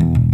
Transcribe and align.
Bye. 0.00 0.29